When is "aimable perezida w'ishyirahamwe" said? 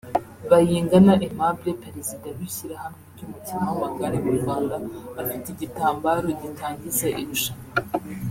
1.25-3.01